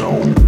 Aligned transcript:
Техника 0.00 0.16
молодежи. 0.16 0.30
Микс 0.30 0.39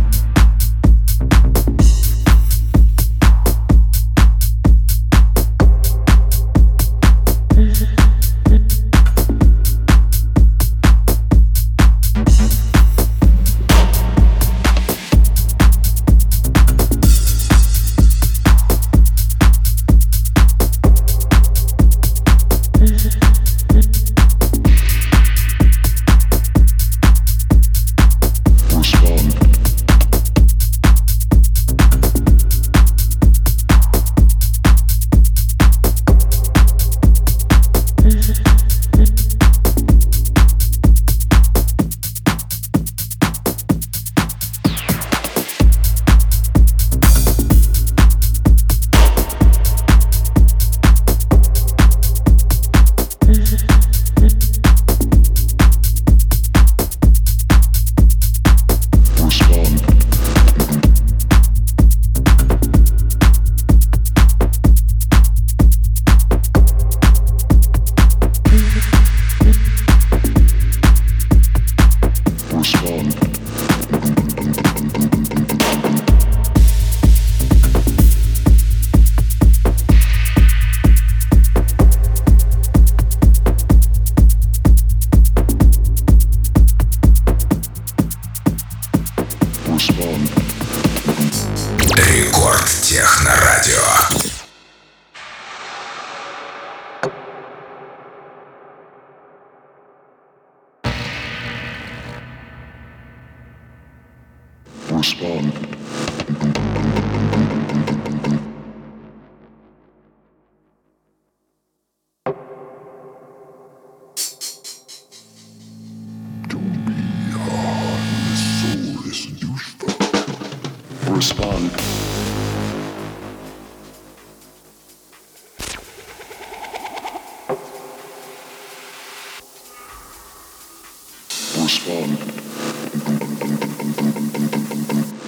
Respond. 131.73 132.19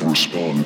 Respond. 0.02 0.63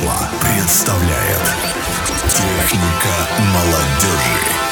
Масло 0.00 0.28
представляет 0.40 1.42
Техника 2.28 3.28
молодежи. 3.52 4.69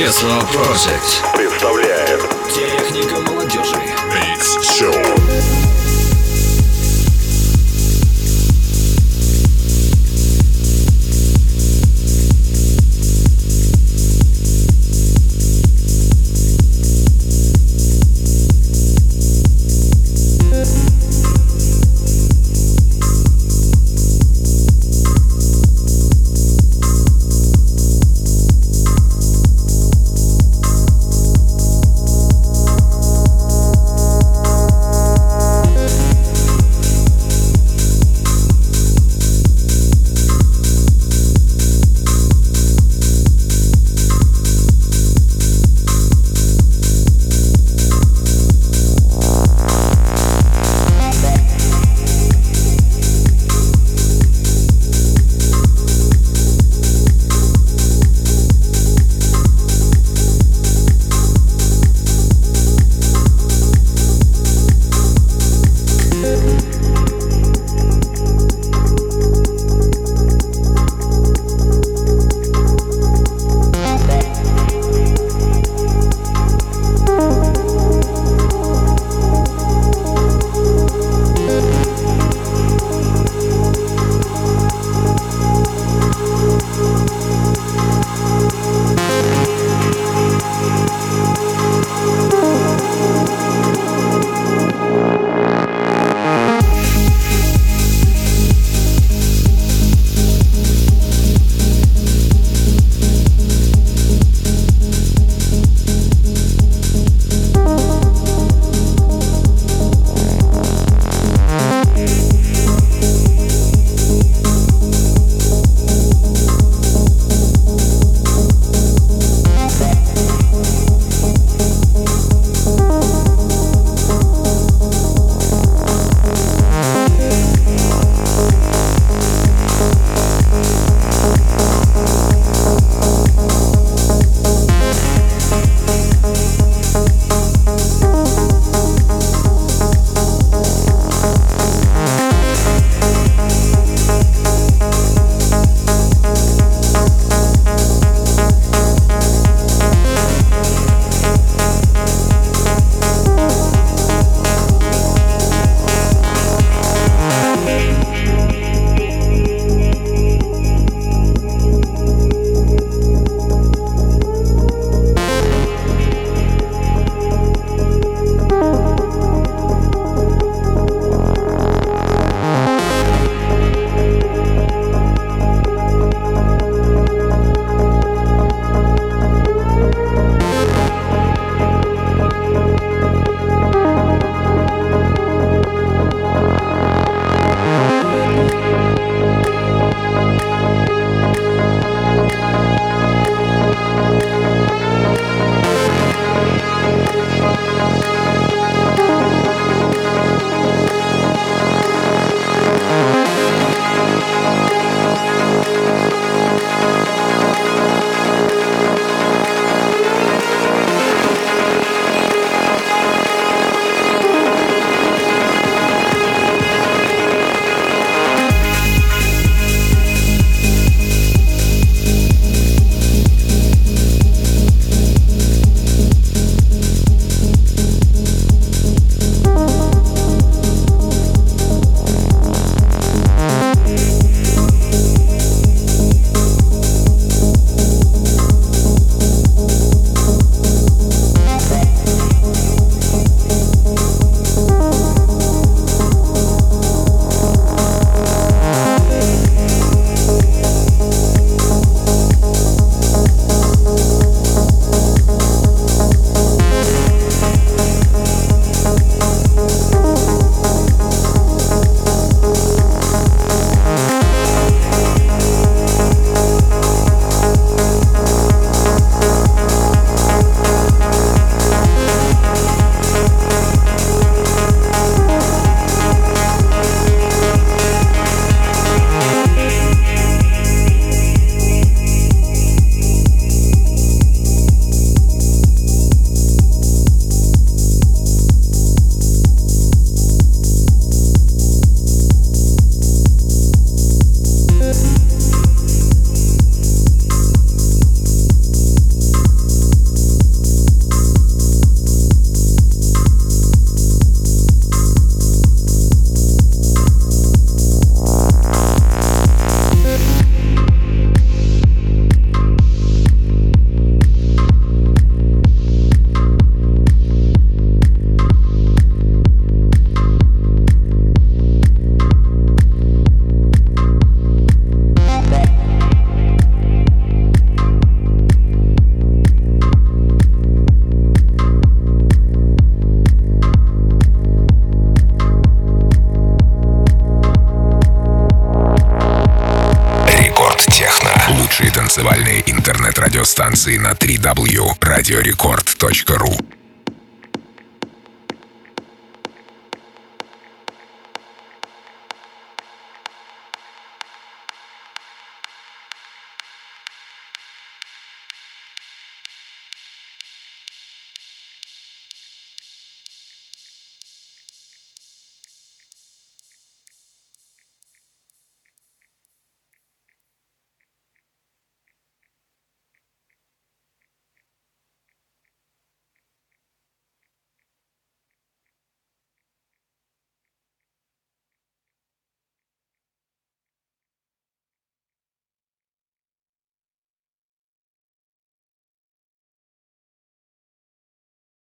Tesla 0.00 0.40
Project 0.50 1.36
представляет. 1.36 2.22
Техника 2.48 3.20
молодежи. 3.20 3.76
Beats 4.08 4.58
Show. 4.62 5.19